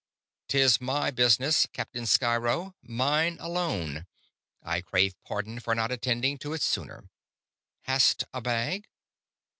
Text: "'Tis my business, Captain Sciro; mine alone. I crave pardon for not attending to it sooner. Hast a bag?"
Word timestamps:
"'Tis 0.47 0.81
my 0.81 1.11
business, 1.11 1.67
Captain 1.73 2.07
Sciro; 2.07 2.73
mine 2.81 3.37
alone. 3.39 4.07
I 4.63 4.81
crave 4.81 5.13
pardon 5.23 5.59
for 5.59 5.75
not 5.75 5.91
attending 5.91 6.39
to 6.39 6.53
it 6.53 6.63
sooner. 6.63 7.07
Hast 7.83 8.23
a 8.33 8.41
bag?" 8.41 8.87